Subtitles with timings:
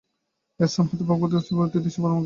[0.59, 2.19] এ স্থান হতেই ব্রহ্ম শ্যাম প্রভৃতি দেশে ধর্ম গেছে।